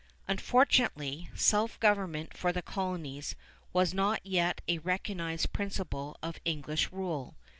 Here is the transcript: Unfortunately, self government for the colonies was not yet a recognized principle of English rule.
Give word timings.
Unfortunately, 0.27 1.29
self 1.35 1.79
government 1.79 2.35
for 2.35 2.51
the 2.51 2.63
colonies 2.63 3.35
was 3.71 3.93
not 3.93 4.19
yet 4.25 4.59
a 4.67 4.79
recognized 4.79 5.53
principle 5.53 6.17
of 6.23 6.39
English 6.43 6.91
rule. 6.91 7.35